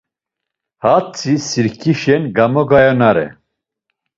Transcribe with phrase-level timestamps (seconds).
[0.83, 3.27] Hatzi sirǩişen gamagoyonare.